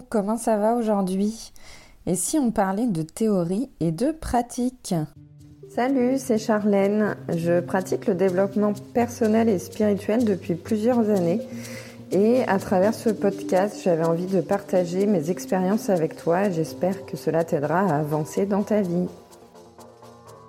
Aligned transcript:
Comment 0.00 0.36
ça 0.36 0.56
va 0.56 0.74
aujourd'hui? 0.74 1.52
Et 2.06 2.14
si 2.14 2.38
on 2.38 2.50
parlait 2.50 2.86
de 2.86 3.02
théorie 3.02 3.70
et 3.80 3.92
de 3.92 4.10
pratique? 4.10 4.94
Salut, 5.74 6.18
c'est 6.18 6.38
Charlène. 6.38 7.16
Je 7.28 7.60
pratique 7.60 8.06
le 8.06 8.14
développement 8.14 8.72
personnel 8.92 9.48
et 9.48 9.58
spirituel 9.58 10.24
depuis 10.24 10.54
plusieurs 10.54 11.10
années. 11.10 11.40
Et 12.10 12.42
à 12.42 12.58
travers 12.58 12.92
ce 12.92 13.08
podcast, 13.08 13.80
j'avais 13.82 14.04
envie 14.04 14.26
de 14.26 14.40
partager 14.40 15.06
mes 15.06 15.30
expériences 15.30 15.88
avec 15.88 16.16
toi. 16.16 16.50
J'espère 16.50 17.06
que 17.06 17.16
cela 17.16 17.44
t'aidera 17.44 17.80
à 17.80 18.00
avancer 18.00 18.44
dans 18.44 18.62
ta 18.62 18.82
vie. 18.82 19.08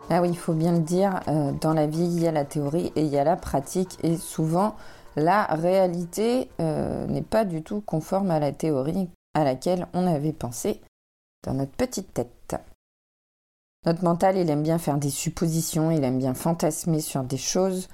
Ah 0.09 0.21
oui, 0.21 0.29
il 0.29 0.37
faut 0.37 0.53
bien 0.53 0.73
le 0.73 0.81
dire, 0.81 1.21
euh, 1.29 1.51
dans 1.61 1.73
la 1.73 1.87
vie, 1.87 2.03
il 2.03 2.21
y 2.21 2.27
a 2.27 2.31
la 2.31 2.43
théorie 2.43 2.91
et 2.95 3.01
il 3.01 3.07
y 3.07 3.17
a 3.17 3.23
la 3.23 3.37
pratique. 3.37 3.97
Et 4.03 4.17
souvent, 4.17 4.75
la 5.15 5.45
réalité 5.45 6.49
euh, 6.59 7.07
n'est 7.07 7.21
pas 7.21 7.45
du 7.45 7.63
tout 7.63 7.81
conforme 7.85 8.29
à 8.31 8.39
la 8.39 8.51
théorie 8.51 9.07
à 9.33 9.43
laquelle 9.43 9.87
on 9.93 10.07
avait 10.07 10.33
pensé 10.33 10.81
dans 11.43 11.53
notre 11.53 11.71
petite 11.71 12.13
tête. 12.13 12.55
Notre 13.85 14.03
mental, 14.03 14.37
il 14.37 14.49
aime 14.49 14.63
bien 14.63 14.77
faire 14.77 14.97
des 14.97 15.09
suppositions, 15.09 15.91
il 15.91 16.03
aime 16.03 16.17
bien 16.17 16.33
fantasmer 16.33 17.01
sur 17.01 17.23
des 17.23 17.37
choses, 17.37 17.89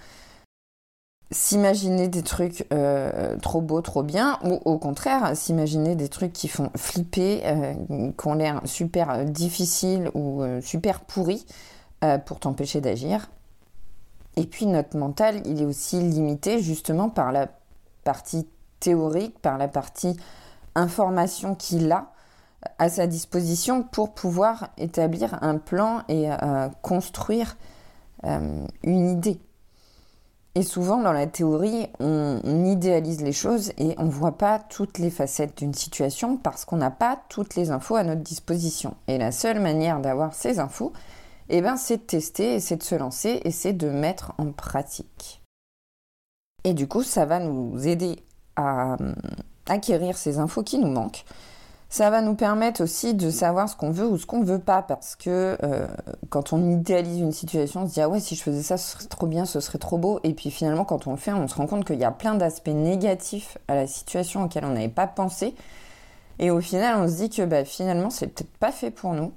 s'imaginer 1.31 2.07
des 2.07 2.21
trucs 2.21 2.67
euh, 2.71 3.37
trop 3.37 3.61
beaux, 3.61 3.81
trop 3.81 4.03
bien, 4.03 4.37
ou 4.43 4.59
au 4.65 4.77
contraire, 4.77 5.35
s'imaginer 5.35 5.95
des 5.95 6.09
trucs 6.09 6.33
qui 6.33 6.47
font 6.47 6.69
flipper, 6.75 7.41
euh, 7.45 7.73
qui 8.11 8.27
ont 8.27 8.33
l'air 8.35 8.61
super 8.65 9.25
difficiles 9.25 10.11
ou 10.13 10.43
super 10.61 11.01
pourris 11.01 11.45
pour 12.25 12.39
t'empêcher 12.39 12.81
d'agir. 12.81 13.29
Et 14.39 14.45
puis 14.45 14.67
notre 14.67 14.95
mental, 14.95 15.41
il 15.45 15.61
est 15.61 15.65
aussi 15.65 15.99
limité 15.99 16.61
justement 16.61 17.09
par 17.09 17.31
la 17.31 17.49
partie 18.05 18.47
théorique, 18.79 19.37
par 19.39 19.57
la 19.57 19.67
partie 19.67 20.15
information 20.79 21.55
qu'il 21.55 21.91
a 21.91 22.11
à 22.77 22.89
sa 22.89 23.07
disposition 23.07 23.83
pour 23.83 24.13
pouvoir 24.13 24.69
établir 24.77 25.37
un 25.41 25.57
plan 25.57 26.01
et 26.07 26.31
euh, 26.31 26.69
construire 26.81 27.57
euh, 28.25 28.65
une 28.83 29.09
idée. 29.09 29.39
Et 30.55 30.63
souvent 30.63 31.01
dans 31.01 31.13
la 31.13 31.27
théorie, 31.27 31.87
on, 31.99 32.65
idéalise 32.65 33.21
les 33.21 33.31
choses 33.31 33.71
et 33.77 33.95
on 33.97 34.05
ne 34.05 34.11
voit 34.11 34.37
pas 34.37 34.59
toutes 34.59 34.97
les 34.97 35.11
facettes 35.11 35.57
d'une 35.59 35.73
situation 35.73 36.37
parce 36.37 36.65
qu'on 36.65 36.77
n'a 36.77 36.91
pas 36.91 37.19
toutes 37.29 37.55
les 37.55 37.71
infos 37.71 37.95
à 37.95 38.03
notre 38.03 38.21
disposition. 38.21 38.95
Et 39.07 39.17
la 39.17 39.31
seule 39.31 39.59
manière 39.59 39.99
d'avoir 39.99 40.33
ces 40.33 40.59
infos, 40.59 40.91
eh 41.49 41.61
ben, 41.61 41.77
c'est 41.77 41.97
de 41.97 42.01
tester 42.01 42.59
c'est 42.59 42.77
de 42.77 42.83
se 42.83 42.95
lancer 42.95 43.41
et 43.45 43.51
c'est 43.51 43.73
de 43.73 43.89
mettre 43.89 44.33
en 44.37 44.51
pratique. 44.51 45.41
Et 46.63 46.73
du 46.73 46.87
coup, 46.87 47.03
ça 47.03 47.25
va 47.25 47.39
nous 47.39 47.87
aider 47.87 48.17
à 48.55 48.93
euh, 48.93 49.13
acquérir 49.69 50.17
ces 50.17 50.39
infos 50.39 50.63
qui 50.63 50.77
nous 50.77 50.89
manquent. 50.89 51.23
Ça 51.91 52.11
va 52.11 52.21
nous 52.21 52.35
permettre 52.35 52.83
aussi 52.83 53.15
de 53.15 53.31
savoir 53.31 53.67
ce 53.67 53.75
qu'on 53.75 53.89
veut 53.89 54.05
ou 54.05 54.17
ce 54.19 54.27
qu'on 54.27 54.41
ne 54.41 54.45
veut 54.45 54.59
pas, 54.59 54.83
parce 54.83 55.15
que 55.15 55.57
euh, 55.63 55.87
quand 56.29 56.53
on 56.53 56.69
idéalise 56.69 57.19
une 57.19 57.31
situation, 57.31 57.81
on 57.81 57.87
se 57.87 57.93
dit 57.93 58.01
ah 58.01 58.09
ouais 58.09 58.19
si 58.19 58.35
je 58.35 58.43
faisais 58.43 58.61
ça, 58.61 58.77
ce 58.77 58.91
serait 58.91 59.05
trop 59.05 59.25
bien, 59.25 59.45
ce 59.45 59.59
serait 59.59 59.79
trop 59.79 59.97
beau, 59.97 60.19
et 60.23 60.35
puis 60.35 60.51
finalement 60.51 60.85
quand 60.85 61.07
on 61.07 61.11
le 61.11 61.17
fait, 61.17 61.33
on 61.33 61.47
se 61.47 61.55
rend 61.55 61.65
compte 61.65 61.85
qu'il 61.85 61.97
y 61.97 62.03
a 62.03 62.11
plein 62.11 62.35
d'aspects 62.35 62.67
négatifs 62.67 63.57
à 63.67 63.73
la 63.73 63.87
situation 63.87 64.43
auxquels 64.43 64.65
on 64.65 64.73
n'avait 64.73 64.87
pas 64.87 65.07
pensé, 65.07 65.55
et 66.37 66.51
au 66.51 66.61
final 66.61 67.01
on 67.01 67.07
se 67.07 67.15
dit 67.15 67.29
que 67.31 67.41
bah, 67.41 67.65
finalement 67.65 68.11
c'est 68.11 68.27
peut-être 68.27 68.55
pas 68.59 68.71
fait 68.71 68.91
pour 68.91 69.13
nous, 69.13 69.31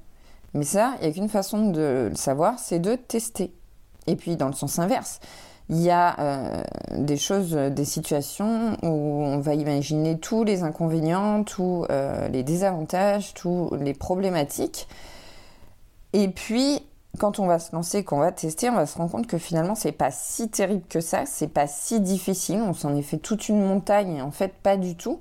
mais 0.52 0.64
ça, 0.64 0.92
il 1.00 1.04
n'y 1.04 1.10
a 1.10 1.14
qu'une 1.14 1.30
façon 1.30 1.70
de 1.70 2.08
le 2.10 2.16
savoir, 2.16 2.58
c'est 2.58 2.78
de 2.78 2.96
tester. 2.96 3.54
Et 4.06 4.16
puis 4.16 4.36
dans 4.36 4.48
le 4.48 4.52
sens 4.52 4.78
inverse, 4.78 5.20
il 5.72 5.80
y 5.80 5.90
a 5.90 6.20
euh, 6.20 6.62
des 6.98 7.16
choses, 7.16 7.52
des 7.52 7.86
situations 7.86 8.76
où 8.82 8.88
on 9.24 9.38
va 9.38 9.54
imaginer 9.54 10.18
tous 10.18 10.44
les 10.44 10.64
inconvénients, 10.64 11.44
tous 11.44 11.86
euh, 11.88 12.28
les 12.28 12.42
désavantages, 12.42 13.32
tous 13.32 13.74
les 13.80 13.94
problématiques. 13.94 14.86
Et 16.12 16.28
puis, 16.28 16.82
quand 17.18 17.38
on 17.38 17.46
va 17.46 17.58
se 17.58 17.74
lancer, 17.74 18.04
qu'on 18.04 18.18
va 18.18 18.32
tester, 18.32 18.68
on 18.68 18.74
va 18.74 18.84
se 18.84 18.98
rendre 18.98 19.12
compte 19.12 19.26
que 19.26 19.38
finalement, 19.38 19.74
c'est 19.74 19.92
pas 19.92 20.10
si 20.10 20.50
terrible 20.50 20.84
que 20.90 21.00
ça, 21.00 21.24
c'est 21.24 21.48
pas 21.48 21.66
si 21.66 22.00
difficile. 22.00 22.60
On 22.60 22.74
s'en 22.74 22.94
est 22.94 23.00
fait 23.00 23.16
toute 23.16 23.48
une 23.48 23.64
montagne, 23.64 24.20
en 24.20 24.30
fait, 24.30 24.52
pas 24.52 24.76
du 24.76 24.94
tout. 24.94 25.20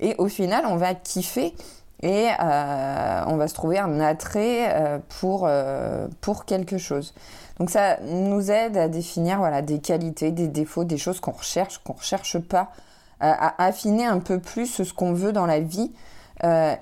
Et 0.00 0.16
au 0.18 0.26
final, 0.26 0.64
on 0.66 0.74
va 0.74 0.96
kiffer 0.96 1.54
et 2.02 2.28
euh, 2.40 3.24
on 3.28 3.36
va 3.36 3.46
se 3.46 3.54
trouver 3.54 3.78
un 3.78 4.00
attrait 4.00 4.74
euh, 4.74 4.98
pour, 5.20 5.44
euh, 5.46 6.08
pour 6.20 6.44
quelque 6.44 6.76
chose. 6.76 7.14
Donc 7.58 7.70
ça 7.70 7.98
nous 8.00 8.50
aide 8.50 8.76
à 8.76 8.88
définir 8.88 9.38
voilà, 9.38 9.62
des 9.62 9.78
qualités, 9.78 10.32
des 10.32 10.48
défauts, 10.48 10.84
des 10.84 10.98
choses 10.98 11.20
qu'on 11.20 11.30
recherche, 11.30 11.78
qu'on 11.78 11.92
ne 11.92 11.98
recherche 11.98 12.38
pas, 12.38 12.72
à 13.20 13.64
affiner 13.64 14.04
un 14.04 14.18
peu 14.18 14.40
plus 14.40 14.82
ce 14.82 14.92
qu'on 14.92 15.12
veut 15.12 15.32
dans 15.32 15.46
la 15.46 15.60
vie 15.60 15.92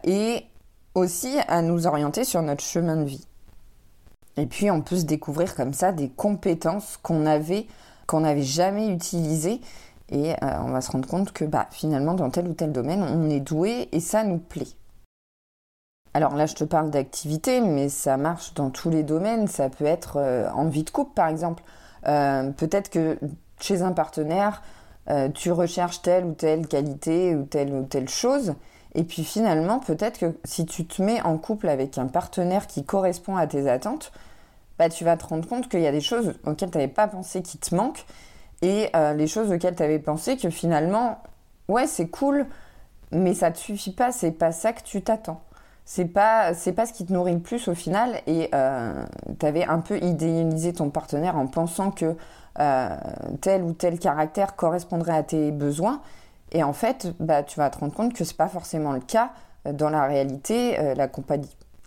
et 0.05 0.47
aussi 0.95 1.37
à 1.49 1.61
nous 1.61 1.87
orienter 1.87 2.25
sur 2.25 2.41
notre 2.41 2.65
chemin 2.65 2.97
de 2.97 3.05
vie. 3.05 3.27
Et 4.39 4.47
puis 4.47 4.71
on 4.71 4.81
peut 4.81 4.97
se 4.97 5.05
découvrir 5.05 5.55
comme 5.55 5.75
ça 5.75 5.93
des 5.93 6.09
compétences 6.09 6.97
qu'on 7.03 7.27
avait 7.27 7.67
qu'on 8.07 8.21
n'avait 8.21 8.43
jamais 8.43 8.89
utilisées 8.89 9.61
et 10.09 10.33
on 10.41 10.71
va 10.71 10.81
se 10.81 10.91
rendre 10.91 11.07
compte 11.07 11.33
que 11.33 11.45
bah, 11.45 11.67
finalement 11.73 12.15
dans 12.15 12.31
tel 12.31 12.49
ou 12.49 12.55
tel 12.55 12.73
domaine 12.73 13.03
on 13.03 13.29
est 13.29 13.41
doué 13.41 13.91
et 13.93 14.01
ça 14.01 14.25
nous 14.25 14.39
plaît. 14.39 14.69
Alors 16.13 16.35
là, 16.35 16.47
je 16.47 16.55
te 16.55 16.65
parle 16.65 16.91
d'activité, 16.91 17.61
mais 17.61 17.89
ça 17.89 18.17
marche 18.17 18.55
dans 18.55 18.71
tous 18.71 18.91
les 18.91 19.05
domaines. 19.05 19.47
Ça 19.47 19.69
peut 19.71 19.85
être 19.85 20.17
euh, 20.17 20.51
en 20.51 20.67
vie 20.67 20.83
de 20.83 20.91
couple, 20.91 21.15
par 21.15 21.29
exemple. 21.29 21.63
Euh, 22.09 22.51
peut-être 22.51 22.91
que 22.91 23.19
chez 23.61 23.83
un 23.83 23.93
partenaire, 23.93 24.63
euh, 25.09 25.29
tu 25.29 25.53
recherches 25.53 26.03
telle 26.03 26.25
ou 26.25 26.33
telle 26.33 26.67
qualité 26.67 27.37
ou 27.37 27.45
telle 27.45 27.73
ou 27.73 27.85
telle 27.85 28.09
chose. 28.09 28.55
Et 28.95 29.05
puis 29.05 29.23
finalement, 29.23 29.79
peut-être 29.79 30.19
que 30.19 30.37
si 30.45 30.67
tu 30.67 30.85
te 30.85 31.01
mets 31.01 31.23
en 31.23 31.39
couple 31.39 31.69
avec 31.69 31.97
un 31.97 32.09
partenaire 32.09 32.67
qui 32.67 32.85
correspond 32.85 33.37
à 33.37 33.47
tes 33.47 33.71
attentes, 33.71 34.11
bah, 34.81 34.89
tu 34.89 35.05
vas 35.05 35.17
te 35.17 35.27
rendre 35.27 35.47
compte 35.49 35.69
qu'il 35.69 35.81
y 35.81 35.87
a 35.87 35.93
des 35.93 36.01
choses 36.01 36.35
auxquelles 36.45 36.73
tu 36.73 36.79
n'avais 36.79 36.89
pas 36.89 37.07
pensé 37.07 37.43
qui 37.43 37.59
te 37.59 37.73
manquent 37.73 38.05
et 38.63 38.91
les 39.17 39.27
choses 39.27 39.53
auxquelles 39.53 39.77
tu 39.77 39.83
avais 39.83 39.99
pensé 40.01 40.37
que 40.37 40.51
finalement, 40.51 41.23
ouais, 41.69 41.87
c'est 41.87 42.09
cool, 42.09 42.47
mais 43.13 43.33
ça 43.33 43.51
ne 43.51 43.55
te 43.55 43.59
suffit 43.59 43.93
pas, 43.93 44.13
c'est 44.13 44.33
pas 44.33 44.53
ça 44.53 44.73
que 44.73 44.83
tu 44.83 45.03
t'attends 45.03 45.41
c'est 45.85 46.07
pas 46.07 46.55
c'est 46.55 46.73
pas 46.73 46.87
ce 46.87 46.93
qui 46.93 47.05
te 47.05 47.13
nourrit 47.13 47.35
le 47.35 47.41
plus 47.41 47.69
au 47.69 47.75
final. 47.75 48.21
Et 48.27 48.49
euh, 48.55 49.05
tu 49.39 49.47
avais 49.47 49.65
un 49.65 49.81
peu 49.81 49.99
idéalisé 49.99 50.73
ton 50.73 50.91
partenaire 50.91 51.37
en 51.37 51.47
pensant 51.47 51.91
que 51.91 52.17
euh, 52.59 52.97
tel 53.41 53.63
ou 53.63 53.73
tel 53.73 53.99
caractère 53.99 54.57
correspondrait 54.57 55.17
à 55.17 55.23
tes 55.23 55.51
besoins. 55.51 56.01
Et 56.53 56.63
en 56.63 56.73
fait 56.73 57.09
bah 57.21 57.43
tu 57.43 57.59
vas 57.59 57.71
te 57.71 57.79
rendre 57.79 57.95
compte 57.95 58.15
que 58.15 58.25
c'est 58.25 58.37
pas 58.37 58.49
forcément 58.49 58.93
le 58.93 59.01
cas 59.01 59.33
dans 59.65 59.91
la 59.91 60.07
réalité 60.07 60.79
euh, 60.79 60.95
la, 60.95 61.09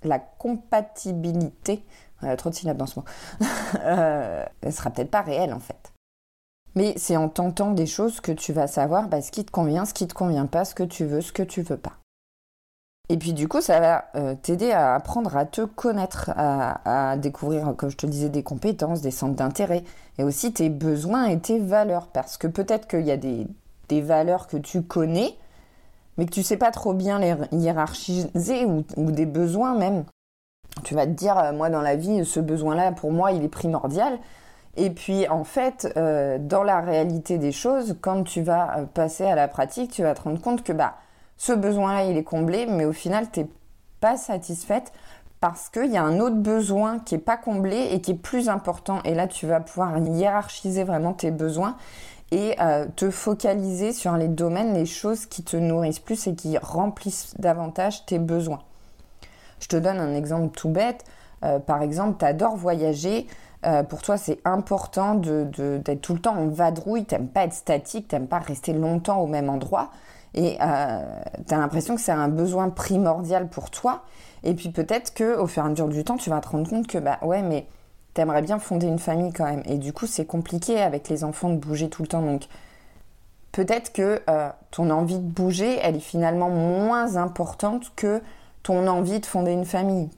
la 0.03 0.20
compatibilité 0.20 1.84
trop 2.38 2.50
de 2.50 2.56
syllabes 2.56 2.78
dans 2.78 2.86
ce 2.86 3.00
mot 3.00 3.06
elle 3.86 4.74
sera 4.74 4.90
peut-être 4.90 5.12
pas 5.12 5.22
réelle 5.22 5.53
en 5.53 5.59
fait. 5.59 5.92
Mais 6.76 6.94
c'est 6.98 7.18
en 7.18 7.30
tentant 7.30 7.72
des 7.72 7.86
choses 7.86 8.20
que 8.20 8.32
tu 8.32 8.52
vas 8.52 8.68
savoir 8.68 9.08
bah, 9.08 9.22
ce 9.22 9.32
qui 9.32 9.46
te 9.46 9.52
convient 9.52 9.86
ce 9.86 9.94
qui 9.94 10.08
te 10.08 10.14
convient 10.14 10.46
pas 10.46 10.66
ce 10.66 10.76
que 10.76 10.84
tu 10.84 11.06
veux 11.06 11.22
ce 11.22 11.32
que 11.32 11.44
tu 11.44 11.62
veux 11.62 11.78
pas 11.78 12.03
et 13.09 13.18
puis 13.18 13.34
du 13.34 13.50
coup, 13.50 13.59
ça 13.59 13.81
va 13.81 14.06
euh, 14.16 14.34
t'aider 14.41 14.72
à 14.72 14.96
apprendre 14.96 15.36
à 15.36 15.46
te 15.46 15.62
connaître, 15.62 16.31
à, 16.38 17.18
découvrir, 17.18 17.75
comme 17.75 17.90
je 17.90 17.97
te 17.97 18.06
disais, 18.06 18.30
des 18.30 18.44
compétences, 18.44 19.02
des 19.02 19.12
centres 19.12 19.36
d'intérêt, 19.36 19.84
et 20.18 20.24
aussi 20.24 20.53
tes 20.53 20.69
besoins 20.69 21.25
et 21.25 21.38
tes 21.38 21.59
valeurs. 21.59 22.08
Parce 22.08 22.38
que 22.38 22.47
peut-être 22.47 22.88
qu'il 22.88 23.02
y 23.06 23.12
a 23.12 23.18
des, 23.18 23.46
valeurs 24.02 24.47
que 24.47 24.58
tu 24.58 24.81
connais, 24.81 25.36
mais 26.18 26.25
que 26.25 26.31
tu 26.31 26.41
sais 26.41 26.58
pas 26.58 26.72
trop 26.72 26.94
bien 26.94 27.19
les 27.19 27.36
hiérarchiser, 27.52 28.66
ou, 28.66 29.12
des 29.12 29.25
besoins 29.25 29.75
même. 29.75 30.06
Tu 30.84 30.96
vas 30.96 31.06
te 31.06 31.12
dire, 31.12 31.38
euh, 31.38 31.52
moi 31.52 31.70
dans 31.70 31.81
la 31.81 31.96
vie, 31.97 32.25
ce 32.25 32.40
besoin-là, 32.40 32.94
pour 32.94 33.12
moi, 33.12 33.34
il 33.34 33.44
est 33.44 33.50
primordial. 33.50 34.18
Et 34.78 34.90
puis 34.90 35.28
en 35.28 35.44
fait, 35.44 35.91
euh, 35.97 36.40
dans 36.40 36.64
la 36.64 36.80
réalité 36.80 37.38
des 37.38 37.52
choses, 37.52 37.97
quand 38.02 38.24
tu 38.24 38.41
vas 38.41 38.85
passer 38.94 39.25
à 39.25 39.35
la 39.35 39.47
pratique, 39.47 39.91
tu 39.91 40.02
vas 40.03 40.16
te 40.16 40.22
rendre 40.22 40.41
compte 40.41 40.64
que 40.64 40.74
bah 40.74 40.96
ce 41.38 41.54
besoin-là, 41.54 42.06
il 42.06 42.18
est 42.18 42.24
comblé, 42.24 42.66
mais 42.66 42.85
au 42.85 42.94
final, 42.94 43.30
tu 43.32 43.41
n'es 43.41 43.47
pas 44.00 44.18
satisfaite 44.18 44.91
parce 45.40 45.70
qu'il 45.70 45.91
y 45.91 45.97
a 45.97 46.03
un 46.03 46.20
autre 46.20 46.38
besoin 46.38 47.00
qui 47.00 47.16
n'est 47.16 47.22
pas 47.22 47.35
comblé 47.35 47.90
et 47.91 48.00
qui 48.00 48.12
est 48.12 48.16
plus 48.16 48.47
important. 48.47 49.00
Et 49.03 49.14
là, 49.14 49.28
tu 49.28 49.46
vas 49.46 49.59
pouvoir 49.59 49.97
hiérarchiser 49.97 50.85
vraiment 50.85 51.14
tes 51.14 51.32
besoins 51.32 51.76
et 52.32 52.56
euh, 52.62 52.88
te 52.96 53.12
focaliser 53.12 53.91
sur 53.91 54.16
les 54.18 54.28
domaines, 54.28 54.74
les 54.74 54.85
choses 54.85 55.26
qui 55.26 55.44
te 55.44 55.56
nourrissent 55.56 56.00
plus 56.00 56.28
et 56.28 56.34
qui 56.34 56.58
remplissent 56.58 57.36
davantage 57.38 58.06
tes 58.06 58.20
besoins. 58.20 58.62
Je 59.59 59.68
te 59.68 59.76
donne 59.76 59.97
un 60.00 60.16
exemple 60.16 60.56
tout 60.58 60.70
bête. 60.70 61.03
Euh, 61.44 61.59
par 61.59 61.82
exemple, 61.82 62.18
tu 62.18 62.26
adores 62.26 62.56
voyager. 62.56 63.28
Euh, 63.66 63.84
pour 63.84 64.02
toi, 64.02 64.18
c'est 64.18 64.40
important 64.46 65.16
d'être 65.16 66.02
tout 66.02 66.14
le 66.14 66.20
temps 66.20 66.38
en 66.38 66.47
vadrouille. 66.47 67.06
Tu 67.06 67.16
n'aimes 67.16 67.28
pas 67.28 67.44
être 67.44 67.53
statique, 67.53 68.08
tu 68.08 68.16
n'aimes 68.16 68.28
pas 68.28 68.40
rester 68.40 68.74
longtemps 68.74 69.20
au 69.20 69.28
même 69.28 69.50
endroit. 69.50 69.91
Et 70.34 70.58
euh, 70.62 71.02
tu 71.47 71.53
as 71.53 71.58
l'impression 71.58 71.96
que 71.96 72.02
c'est 72.02 72.12
un 72.12 72.28
besoin 72.28 72.70
primordial 72.70 73.47
pour 73.50 73.70
toi. 73.70 74.03
Et 74.44 74.53
puis 74.53 74.70
peut-être 74.70 75.14
que 75.14 75.38
au 75.38 75.47
fur 75.47 75.64
et 75.64 75.66
à 75.66 75.70
mesure 75.70 75.88
du 75.88 76.03
temps, 76.03 76.18
tu 76.18 76.30
vas 76.30 76.41
te 76.41 76.50
rendre 76.50 76.70
compte 76.70 76.88
que 76.88 76.97
bah 76.97 77.20
ouais, 77.22 77.41
mais 77.41 77.66
t'aimerais 78.14 78.41
bien 78.41 78.59
fonder 78.59 78.88
une 78.88 79.00
famille 79.00 79.32
quand 79.32 79.46
même. 79.46 79.64
Et 79.66 79.78
du 79.78 79.94
coup, 79.94 80.08
c'est 80.08 80.26
compliqué 80.26 80.82
avec 80.82 81.09
les 81.09 81.24
enfants 81.24 81.50
de 81.50 81.58
bouger 81.58 81.90
tout 81.90 82.02
le 82.02 82.08
temps. 82.08 82.22
Donc 82.22 82.44
peut-être 83.52 83.94
que 83.94 84.22
euh, 84.30 84.50
ton 84.72 84.90
envie 84.90 85.20
de 85.20 85.28
bouger, 85.28 85.80
elle 85.82 85.96
est 85.96 86.00
finalement 86.00 86.50
moins 86.50 87.16
importante 87.16 87.91
que 87.96 88.22
ton 88.64 88.88
envie 88.88 89.20
de 89.20 89.26
fonder 89.26 89.52
une 89.52 89.66
famille. 89.66 90.09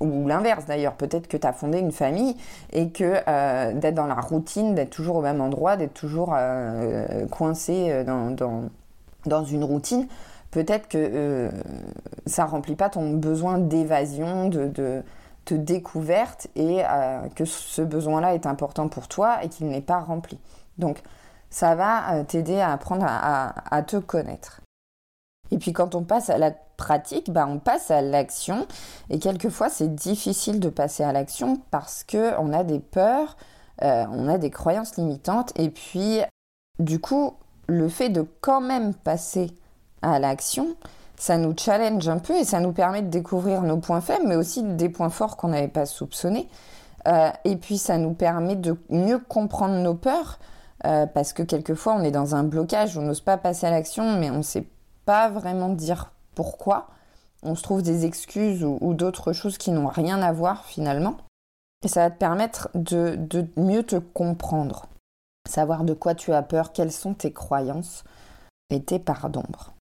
Ou 0.00 0.26
l'inverse 0.26 0.64
d'ailleurs, 0.64 0.94
peut-être 0.94 1.28
que 1.28 1.36
tu 1.36 1.46
as 1.46 1.52
fondé 1.52 1.78
une 1.78 1.92
famille 1.92 2.34
et 2.72 2.88
que 2.88 3.16
euh, 3.28 3.74
d'être 3.74 3.94
dans 3.94 4.06
la 4.06 4.14
routine, 4.14 4.74
d'être 4.74 4.90
toujours 4.90 5.16
au 5.16 5.20
même 5.20 5.42
endroit, 5.42 5.76
d'être 5.76 5.92
toujours 5.92 6.34
euh, 6.34 7.26
coincé 7.26 8.02
dans, 8.04 8.30
dans, 8.30 8.70
une 9.26 9.64
routine, 9.64 10.06
peut-être 10.50 10.88
que 10.88 11.50
ça 12.26 12.44
remplit 12.44 12.76
pas 12.76 12.88
ton 12.88 13.12
besoin 13.12 13.58
d'évasion, 13.58 14.48
de, 14.48 14.68
de, 14.68 15.02
découverte 15.52 16.46
et 16.54 16.82
que 17.34 17.44
ce 17.44 17.82
besoin-là 17.82 18.34
est 18.34 18.46
important 18.46 18.88
pour 18.88 19.08
toi 19.08 19.42
et 19.42 19.48
qu'il 19.48 19.68
n'est 19.68 19.80
pas 19.80 19.98
rempli. 19.98 20.38
Donc, 20.78 21.02
ça 21.50 21.74
va 21.74 22.14
euh, 22.14 22.24
t'aider 22.24 22.60
à 22.60 22.72
apprendre 22.72 23.04
à, 23.06 23.82
te 23.82 23.96
connaître. 23.96 24.60
Et 25.50 25.58
puis 25.58 25.72
quand 25.72 25.96
on 25.96 26.04
passe 26.04 26.30
à 26.30 26.38
la 26.38 26.52
pratique, 26.52 27.30
bah, 27.30 27.46
on 27.48 27.58
passe 27.58 27.90
à 27.90 28.00
l'action. 28.00 28.66
Et 29.10 29.18
quelquefois, 29.18 29.68
c'est 29.68 29.94
difficile 29.94 30.60
de 30.60 30.68
passer 30.68 31.02
à 31.02 31.12
l'action 31.12 31.60
parce 31.72 32.04
qu'on 32.04 32.52
a 32.52 32.62
des 32.62 32.78
peurs, 32.78 33.36
euh, 33.82 34.06
on 34.12 34.28
a 34.28 34.38
des 34.38 34.50
croyances 34.50 34.96
limitantes. 34.96 35.52
Et 35.56 35.70
puis, 35.70 36.20
du 36.78 37.00
coup, 37.00 37.34
le 37.70 37.88
fait 37.88 38.08
de 38.08 38.26
quand 38.40 38.60
même 38.60 38.94
passer 38.94 39.50
à 40.02 40.18
l'action, 40.18 40.76
ça 41.16 41.36
nous 41.36 41.54
challenge 41.56 42.08
un 42.08 42.18
peu 42.18 42.34
et 42.34 42.44
ça 42.44 42.60
nous 42.60 42.72
permet 42.72 43.02
de 43.02 43.08
découvrir 43.08 43.62
nos 43.62 43.76
points 43.76 44.00
faibles, 44.00 44.26
mais 44.26 44.36
aussi 44.36 44.62
des 44.62 44.88
points 44.88 45.10
forts 45.10 45.36
qu'on 45.36 45.48
n'avait 45.48 45.68
pas 45.68 45.86
soupçonnés. 45.86 46.48
Euh, 47.08 47.30
et 47.44 47.56
puis, 47.56 47.78
ça 47.78 47.98
nous 47.98 48.12
permet 48.12 48.56
de 48.56 48.76
mieux 48.88 49.18
comprendre 49.18 49.74
nos 49.76 49.94
peurs 49.94 50.38
euh, 50.86 51.06
parce 51.06 51.32
que 51.32 51.42
quelquefois 51.42 51.94
on 51.94 52.02
est 52.02 52.10
dans 52.10 52.34
un 52.34 52.42
blocage, 52.42 52.96
on 52.96 53.02
n'ose 53.02 53.20
pas 53.20 53.36
passer 53.36 53.66
à 53.66 53.70
l'action, 53.70 54.18
mais 54.18 54.30
on 54.30 54.38
ne 54.38 54.42
sait 54.42 54.66
pas 55.04 55.28
vraiment 55.28 55.68
dire 55.68 56.10
pourquoi. 56.34 56.88
On 57.42 57.54
se 57.54 57.62
trouve 57.62 57.82
des 57.82 58.04
excuses 58.04 58.64
ou, 58.64 58.94
d'autres 58.94 59.32
choses 59.32 59.56
qui 59.56 59.70
n'ont 59.70 59.88
rien 59.88 60.20
à 60.20 60.32
voir 60.32 60.64
finalement. 60.64 61.16
Et 61.84 61.88
ça 61.88 62.00
va 62.02 62.10
te 62.10 62.18
permettre 62.18 62.68
de, 62.74 63.16
de 63.16 63.46
mieux 63.56 63.82
te 63.82 63.96
comprendre, 63.96 64.86
savoir 65.50 65.84
de 65.84 65.94
quoi 65.94 66.14
tu 66.14 66.32
as 66.32 66.42
peur, 66.42 66.72
quelles 66.72 66.92
sont 66.92 67.14
tes 67.14 67.32
croyances 67.32 68.04
et 68.70 68.82
tes 68.82 68.98
parts 68.98 69.30
d'ombre. 69.30 69.74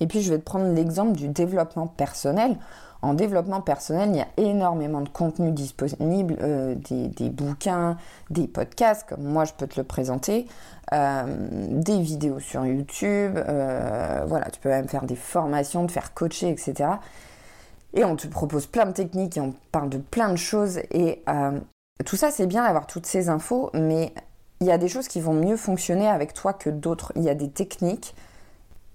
Et 0.00 0.06
puis 0.06 0.20
je 0.20 0.32
vais 0.32 0.38
te 0.38 0.44
prendre 0.44 0.72
l'exemple 0.74 1.12
du 1.12 1.28
développement 1.28 1.86
personnel. 1.86 2.56
En 3.02 3.14
développement 3.14 3.60
personnel, 3.60 4.10
il 4.10 4.16
y 4.16 4.20
a 4.20 4.28
énormément 4.36 5.00
de 5.00 5.08
contenu 5.08 5.50
disponible, 5.50 6.36
euh, 6.40 6.76
des, 6.76 7.30
bouquins, 7.30 7.96
des 8.30 8.46
podcasts, 8.46 9.08
comme 9.08 9.24
moi 9.24 9.44
je 9.44 9.52
peux 9.52 9.66
te 9.66 9.78
le 9.78 9.84
présenter, 9.84 10.46
euh, 10.92 11.24
des 11.68 12.00
vidéos 12.00 12.38
sur 12.38 12.64
YouTube, 12.64 13.36
euh, 13.36 14.24
voilà, 14.26 14.50
tu 14.50 14.60
peux 14.60 14.68
même 14.68 14.88
faire 14.88 15.04
des 15.04 15.16
formations, 15.16 15.86
te 15.86 15.92
faire 15.92 16.14
coacher, 16.14 16.50
etc. 16.50 16.90
Et 17.92 18.04
on 18.04 18.14
te 18.14 18.28
propose 18.28 18.66
plein 18.66 18.86
de 18.86 18.92
techniques 18.92 19.36
et 19.36 19.40
on 19.40 19.52
parle 19.72 19.88
de 19.88 19.98
plein 19.98 20.30
de 20.30 20.36
choses. 20.36 20.78
Et 20.92 21.24
tout 22.06 22.16
ça, 22.16 22.30
c'est 22.30 22.46
bien 22.46 22.64
d'avoir 22.64 22.86
toutes 22.86 23.06
ces 23.06 23.28
infos, 23.28 23.70
mais 23.74 24.14
il 24.62 24.66
y 24.66 24.70
a 24.70 24.78
des 24.78 24.86
choses 24.86 25.08
qui 25.08 25.20
vont 25.20 25.34
mieux 25.34 25.56
fonctionner 25.56 26.06
avec 26.06 26.34
toi 26.34 26.52
que 26.52 26.70
d'autres. 26.70 27.12
Il 27.16 27.22
y 27.24 27.28
a 27.28 27.34
des 27.34 27.50
techniques 27.50 28.14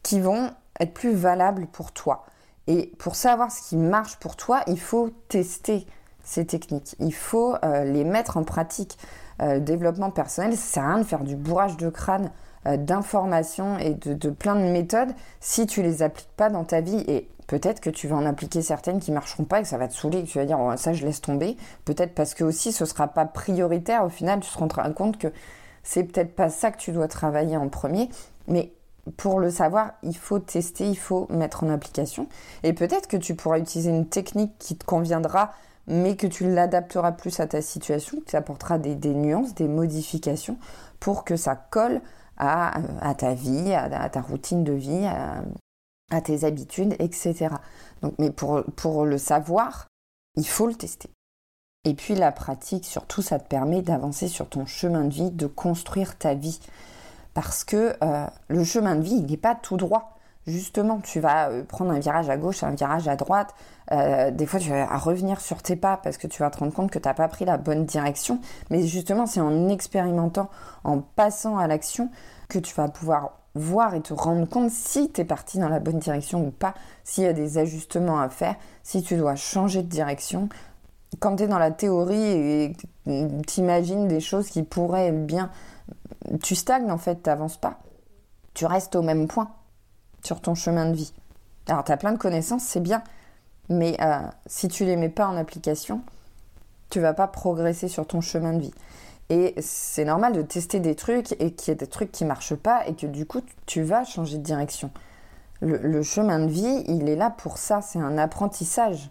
qui 0.02 0.22
vont 0.22 0.52
être 0.80 0.94
plus 0.94 1.14
valables 1.14 1.68
pour 1.68 1.92
toi. 1.92 2.26
Et 2.68 2.94
pour 2.98 3.16
savoir 3.16 3.52
ce 3.52 3.68
qui 3.68 3.76
marche 3.76 4.16
pour 4.16 4.38
toi, 4.38 4.62
il 4.68 4.80
faut 4.80 5.10
tester 5.28 5.86
ces 6.24 6.46
techniques. 6.46 6.96
Il 7.00 7.14
faut 7.14 7.56
euh, 7.66 7.84
les 7.84 8.06
mettre 8.06 8.38
en 8.38 8.46
pratique. 8.46 8.98
Euh, 9.42 9.56
le 9.56 9.60
développement 9.60 10.10
personnel, 10.10 10.56
ça 10.56 10.88
rien 10.88 11.00
de 11.00 11.04
faire 11.04 11.26
du 11.26 11.36
bourrage 11.36 11.76
de 11.76 11.90
crâne, 11.90 12.32
euh, 12.57 12.57
d'informations 12.76 13.78
et 13.78 13.94
de, 13.94 14.30
plein 14.30 14.56
de 14.56 14.70
méthodes 14.72 15.14
si 15.40 15.66
tu 15.66 15.82
les 15.82 16.04
appliques 16.04 16.32
pas 16.36 16.50
dans 16.50 16.66
ta 16.66 16.82
vie. 16.82 17.04
Et 17.08 17.30
peut-être 17.48 17.80
que 17.80 17.90
tu 17.90 18.08
vas 18.08 18.18
en 18.18 18.26
appliquer 18.26 18.62
certaines 18.62 19.00
qui 19.00 19.12
marcheront 19.12 19.46
pas 19.46 19.60
et 19.60 19.62
que 19.62 19.70
ça 19.70 19.78
va 19.78 19.88
te 19.88 19.94
saouler 19.94 20.24
que 20.24 20.28
tu 20.28 20.40
vas 20.40 20.46
dire 20.46 20.60
oh, 20.60 20.76
ça 20.76 20.92
je 20.92 21.06
laisse 21.06 21.22
tomber. 21.22 21.56
Peut-être 21.86 22.14
parce 22.14 22.34
que 22.34 22.44
aussi 22.44 22.74
ce 22.74 22.84
sera 22.86 23.08
pas 23.08 23.26
prioritaire. 23.26 24.04
Au 24.04 24.10
final, 24.10 24.42
tu 24.42 24.52
te 24.52 24.58
rendras 24.58 24.90
compte 24.90 25.18
que 25.18 25.32
c'est 25.84 26.04
peut-être 26.04 26.36
pas 26.36 26.50
ça 26.50 26.72
que 26.72 26.78
tu 26.78 26.92
dois 26.92 27.08
travailler 27.08 27.56
en 27.56 27.70
premier. 27.70 28.10
Mais 28.48 28.74
pour 29.16 29.40
le 29.40 29.50
savoir, 29.50 29.94
il 30.04 30.18
faut 30.18 30.40
tester, 30.40 30.88
il 30.88 30.98
faut 30.98 31.28
mettre 31.30 31.64
en 31.64 31.70
application. 31.70 32.28
Et 32.64 32.74
peut-être 32.74 33.08
que 33.08 33.18
tu 33.18 33.36
pourras 33.36 33.60
utiliser 33.60 33.90
une 33.90 34.08
technique 34.08 34.52
qui 34.60 34.76
te 34.76 34.86
conviendra, 34.86 35.54
mais 35.88 36.18
que 36.18 36.28
tu 36.28 36.52
l'adapteras 36.54 37.14
plus 37.14 37.40
à 37.40 37.48
ta 37.48 37.62
situation, 37.62 38.20
que 38.20 38.26
tu 38.26 38.36
apporteras 38.36 38.78
des, 38.78 38.96
nuances, 39.14 39.56
des 39.56 39.70
modifications 39.70 40.58
pour 41.00 41.24
que 41.24 41.38
ça 41.38 41.56
colle 41.56 42.02
à, 42.38 43.16
ta 43.18 43.34
vie, 43.34 43.74
à, 43.74 44.10
ta 44.10 44.22
routine 44.22 44.64
de 44.64 44.74
vie, 44.74 45.06
à, 46.12 46.22
tes 46.22 46.44
habitudes, 46.44 46.96
etc. 47.00 47.50
Donc, 48.02 48.14
mais 48.20 48.32
pour, 48.32 48.64
pour 48.76 49.06
le 49.06 49.18
savoir, 49.18 49.88
il 50.36 50.48
faut 50.48 50.68
le 50.68 50.76
tester. 50.76 51.10
Et 51.84 51.94
puis 51.94 52.16
la 52.16 52.32
pratique, 52.32 52.86
surtout, 52.86 53.22
ça 53.22 53.40
te 53.40 53.48
permet 53.48 53.82
d'avancer 53.82 54.28
sur 54.28 54.50
ton 54.50 54.66
chemin 54.66 55.06
de 55.06 55.14
vie, 55.14 55.32
de 55.32 55.48
construire 55.48 56.18
ta 56.18 56.34
vie 56.34 56.60
parce 57.38 57.64
que 57.64 57.96
euh, 58.04 58.26
le 58.48 58.64
chemin 58.64 58.96
de 58.96 59.02
vie, 59.02 59.18
il 59.18 59.28
n'est 59.28 59.38
pas 59.38 59.54
tout 59.54 59.78
droit. 59.78 60.17
Justement, 60.48 61.00
tu 61.00 61.20
vas 61.20 61.50
euh, 61.50 61.64
prendre 61.64 61.92
un 61.92 62.00
virage 62.00 62.30
à 62.30 62.38
gauche, 62.38 62.64
un 62.64 62.72
virage 62.72 63.08
à 63.08 63.16
droite. 63.16 63.54
Euh, 63.92 64.32
des 64.32 64.46
fois, 64.46 64.60
tu 64.60 64.70
vas 64.70 64.98
revenir 64.98 65.42
sur 65.42 65.62
tes 65.62 65.76
pas 65.76 65.98
parce 65.98 66.18
que 66.18 66.28
tu 66.28 66.42
vas 66.42 66.50
te 66.50 66.60
rendre 66.60 66.74
compte 66.74 66.90
que 66.90 67.00
tu 67.00 67.08
n'as 67.08 67.14
pas 67.14 67.28
pris 67.28 67.46
la 67.46 67.58
bonne 67.58 67.86
direction. 67.86 68.40
Mais 68.70 68.88
justement, 68.88 69.26
c'est 69.26 69.42
en 69.42 69.70
expérimentant, 69.70 70.50
en 70.84 71.00
passant 71.02 71.58
à 71.58 71.68
l'action, 71.68 72.10
que 72.48 72.60
tu 72.60 72.74
vas 72.76 72.88
pouvoir 72.88 73.34
voir 73.56 73.94
et 73.94 74.02
te 74.02 74.14
rendre 74.14 74.48
compte 74.48 74.72
si 74.72 75.12
tu 75.12 75.22
es 75.22 75.26
parti 75.26 75.60
dans 75.60 75.70
la 75.70 75.80
bonne 75.80 76.00
direction 76.00 76.46
ou 76.46 76.52
pas, 76.52 76.74
s'il 77.04 77.24
y 77.24 77.28
a 77.28 77.34
des 77.34 77.58
ajustements 77.58 78.20
à 78.20 78.30
faire, 78.30 78.56
si 78.84 79.02
tu 79.02 79.18
dois 79.18 79.36
changer 79.36 79.84
de 79.84 79.90
direction. 79.90 80.48
Quand 81.20 81.38
tu 81.38 81.44
es 81.44 81.48
dans 81.48 81.60
la 81.60 81.72
théorie 81.72 82.24
et 82.24 82.76
t'imagines 83.48 84.08
des 84.08 84.20
choses 84.20 84.50
qui 84.50 84.64
pourraient 84.64 85.08
être 85.08 85.26
bien 85.26 85.50
tu 86.42 86.56
stagnes 86.56 86.92
en 86.92 86.98
fait, 86.98 87.24
tu 87.24 87.30
n'avances 87.30 87.58
pas. 87.58 87.80
Tu 88.54 88.66
restes 88.66 88.96
au 88.96 89.02
même 89.02 89.28
point 89.28 89.50
sur 90.28 90.42
ton 90.42 90.56
chemin 90.56 90.90
de 90.90 90.96
vie. 90.96 91.14
Alors 91.68 91.84
tu 91.84 91.92
as 91.92 91.98
plein 91.98 92.12
de 92.12 92.18
connaissances, 92.18 92.64
c'est 92.64 92.82
bien, 92.82 93.02
mais 93.70 93.96
euh, 94.02 94.20
si 94.46 94.68
tu 94.68 94.86
les 94.86 94.98
mets 94.98 95.10
pas 95.10 95.28
en 95.28 95.38
application, 95.38 96.02
tu 96.90 97.00
vas 97.00 97.14
pas 97.14 97.28
progresser 97.28 97.88
sur 97.88 98.06
ton 98.06 98.20
chemin 98.22 98.54
de 98.54 98.60
vie. 98.60 98.74
Et 99.30 99.56
c'est 99.62 100.06
normal 100.06 100.34
de 100.34 100.42
tester 100.42 100.80
des 100.80 100.96
trucs 100.96 101.32
et 101.42 101.54
qu'il 101.54 101.70
y 101.70 101.72
ait 101.72 101.76
des 101.76 101.88
trucs 101.88 102.12
qui 102.12 102.26
marchent 102.26 102.56
pas 102.56 102.86
et 102.88 102.94
que 102.94 103.08
du 103.08 103.26
coup 103.26 103.42
tu 103.66 103.82
vas 103.82 104.04
changer 104.04 104.38
de 104.38 104.44
direction. 104.44 104.92
le 105.62 106.04
chemin 106.04 106.40
de 106.40 106.52
vie, 106.52 106.84
il 106.88 107.10
est 107.10 107.16
là 107.16 107.30
pour 107.30 107.58
ça, 107.58 107.82
c'est 107.82 108.00
un 108.00 108.18
apprentissage. 108.18 109.10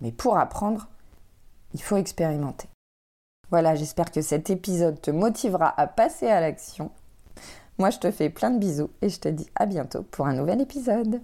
Mais 0.00 0.12
pour 0.12 0.38
apprendre, 0.38 0.88
il 1.74 1.82
faut 1.82 1.96
expérimenter. 1.96 2.68
Voilà, 3.50 3.74
j'espère 3.74 4.10
que 4.10 4.22
cet 4.22 4.50
épisode 4.50 5.00
te 5.00 5.10
motivera 5.10 5.72
à 5.78 5.86
passer 5.86 6.28
à 6.28 6.40
l'action. 6.40 6.90
Moi, 7.78 7.90
je 7.90 7.98
te 7.98 8.10
fais 8.10 8.30
plein 8.30 8.50
de 8.50 8.58
bisous 8.58 8.90
et 9.02 9.08
je 9.10 9.20
te 9.20 9.28
dis 9.28 9.48
à 9.54 9.66
bientôt 9.66 10.02
pour 10.02 10.26
un 10.26 10.34
nouvel 10.34 10.60
épisode. 10.60 11.20